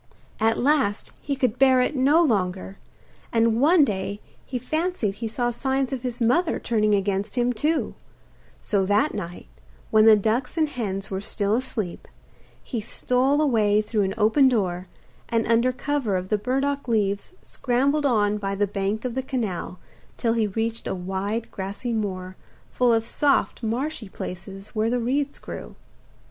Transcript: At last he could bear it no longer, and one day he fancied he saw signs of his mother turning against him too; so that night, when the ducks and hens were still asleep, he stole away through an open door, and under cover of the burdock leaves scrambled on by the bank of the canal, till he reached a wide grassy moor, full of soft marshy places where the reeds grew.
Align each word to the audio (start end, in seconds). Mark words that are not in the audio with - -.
At 0.39 0.57
last 0.57 1.11
he 1.21 1.35
could 1.35 1.59
bear 1.59 1.79
it 1.79 1.95
no 1.95 2.23
longer, 2.23 2.79
and 3.31 3.61
one 3.61 3.85
day 3.85 4.19
he 4.43 4.57
fancied 4.57 5.13
he 5.13 5.27
saw 5.27 5.51
signs 5.51 5.93
of 5.93 6.01
his 6.01 6.19
mother 6.19 6.57
turning 6.57 6.95
against 6.95 7.35
him 7.35 7.53
too; 7.53 7.93
so 8.63 8.83
that 8.87 9.13
night, 9.13 9.47
when 9.91 10.05
the 10.05 10.15
ducks 10.15 10.57
and 10.57 10.69
hens 10.69 11.11
were 11.11 11.21
still 11.21 11.55
asleep, 11.55 12.07
he 12.63 12.81
stole 12.81 13.39
away 13.41 13.79
through 13.79 14.01
an 14.01 14.15
open 14.17 14.49
door, 14.49 14.87
and 15.29 15.45
under 15.47 15.71
cover 15.71 16.15
of 16.17 16.29
the 16.29 16.37
burdock 16.39 16.87
leaves 16.87 17.35
scrambled 17.43 18.03
on 18.07 18.39
by 18.39 18.55
the 18.55 18.65
bank 18.65 19.05
of 19.05 19.13
the 19.13 19.21
canal, 19.21 19.77
till 20.17 20.33
he 20.33 20.47
reached 20.47 20.87
a 20.87 20.95
wide 20.95 21.51
grassy 21.51 21.93
moor, 21.93 22.35
full 22.71 22.91
of 22.91 23.05
soft 23.05 23.61
marshy 23.61 24.09
places 24.09 24.69
where 24.69 24.89
the 24.89 24.97
reeds 24.99 25.37
grew. 25.37 25.75